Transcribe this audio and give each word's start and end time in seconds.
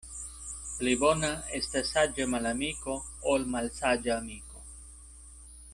Pli 0.77 0.93
bona 1.03 1.29
estas 1.59 1.91
saĝa 1.97 2.27
malamiko, 2.33 2.97
ol 3.35 3.47
malsaĝa 3.57 4.17
amiko. 4.23 4.65